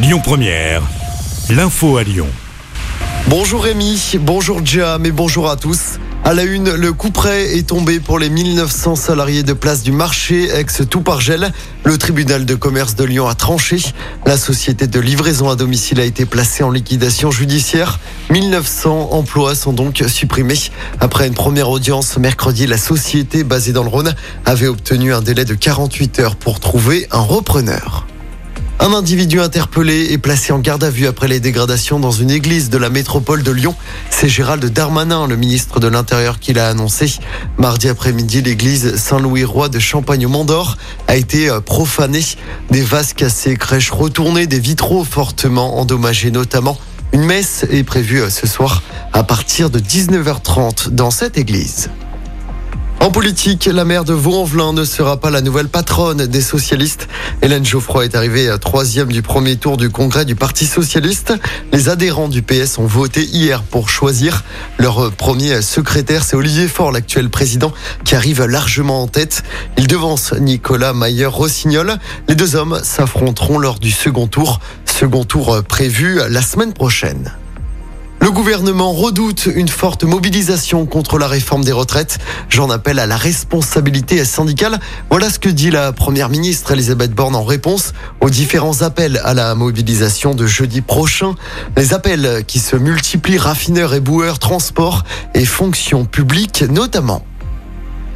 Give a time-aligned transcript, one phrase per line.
[0.00, 0.82] Lyon Première,
[1.50, 2.28] l'info à Lyon.
[3.26, 5.98] Bonjour Rémi, bonjour Jam et bonjour à tous.
[6.24, 9.90] À la une, le coup près est tombé pour les 1900 salariés de place du
[9.90, 11.52] marché ex tout par gel.
[11.82, 13.78] Le tribunal de commerce de Lyon a tranché.
[14.24, 17.98] La société de livraison à domicile a été placée en liquidation judiciaire.
[18.30, 20.70] 1900 emplois sont donc supprimés.
[21.00, 25.44] Après une première audience mercredi, la société basée dans le Rhône avait obtenu un délai
[25.44, 28.06] de 48 heures pour trouver un repreneur.
[28.80, 32.70] Un individu interpellé est placé en garde à vue après les dégradations dans une église
[32.70, 33.74] de la métropole de Lyon.
[34.08, 37.18] C'est Gérald Darmanin, le ministre de l'Intérieur, qui l'a annoncé.
[37.58, 40.76] Mardi après-midi, l'église Saint-Louis-Roi de Champagne au Mont-d'Or
[41.08, 42.24] a été euh, profanée.
[42.70, 46.78] Des vases cassés, crèches retournées, des vitraux fortement endommagés notamment.
[47.12, 51.90] Une messe est prévue euh, ce soir à partir de 19h30 dans cette église.
[53.00, 57.08] En politique, la maire de Vaux-en-Velin ne sera pas la nouvelle patronne des socialistes.
[57.42, 61.32] Hélène Geoffroy est arrivée troisième du premier tour du congrès du Parti socialiste.
[61.72, 64.42] Les adhérents du PS ont voté hier pour choisir
[64.78, 66.24] leur premier secrétaire.
[66.24, 67.72] C'est Olivier Faure, l'actuel président,
[68.04, 69.44] qui arrive largement en tête.
[69.76, 71.98] Il devance Nicolas Mayer-Rossignol.
[72.28, 74.58] Les deux hommes s'affronteront lors du second tour.
[74.84, 77.32] Second tour prévu la semaine prochaine.
[78.28, 82.18] Le gouvernement redoute une forte mobilisation contre la réforme des retraites.
[82.50, 84.78] J'en appelle à la responsabilité syndicale.
[85.08, 89.32] Voilà ce que dit la première ministre Elisabeth Borne en réponse aux différents appels à
[89.32, 91.36] la mobilisation de jeudi prochain.
[91.78, 97.24] Les appels qui se multiplient raffineurs et boueurs, transport et fonctions publiques notamment.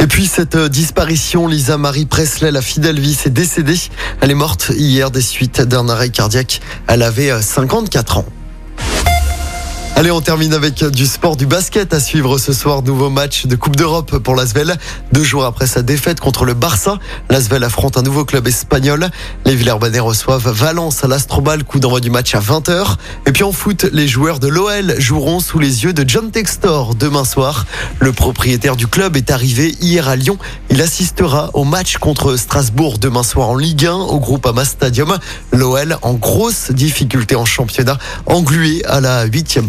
[0.00, 3.78] Et puis cette disparition, Lisa Marie Presley, la fidèle vie, s'est décédée.
[4.20, 6.60] Elle est morte hier des suites d'un arrêt cardiaque.
[6.88, 8.24] Elle avait 54 ans.
[10.00, 12.82] Allez, on termine avec du sport, du basket à suivre ce soir.
[12.82, 14.78] Nouveau match de Coupe d'Europe pour l'Asvel.
[15.12, 16.98] Deux jours après sa défaite contre le Barça,
[17.28, 19.10] l'Asvel affronte un nouveau club espagnol.
[19.44, 22.96] Les Villers-Banais reçoivent Valence à l'Astrobal, coup d'envoi du match à 20h.
[23.26, 26.94] Et puis en foot, les joueurs de l'OL joueront sous les yeux de John Textor
[26.94, 27.66] demain soir.
[27.98, 30.38] Le propriétaire du club est arrivé hier à Lyon.
[30.70, 35.18] Il assistera au match contre Strasbourg demain soir en Ligue 1 au groupe Ama Stadium.
[35.52, 39.68] L'OL en grosse difficulté en championnat, englué à la huitième